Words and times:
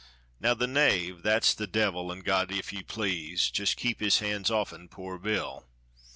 Now 0.39 0.55
the 0.55 0.65
'knave,' 0.65 1.21
that's 1.21 1.53
the 1.53 1.67
devil, 1.67 2.11
an' 2.11 2.21
God, 2.21 2.51
if 2.51 2.73
ye 2.73 2.81
please, 2.81 3.51
Jist 3.51 3.77
keep 3.77 3.99
his 3.99 4.17
hands 4.17 4.49
off'n 4.49 4.89
poor 4.89 5.19
Bill. 5.19 5.67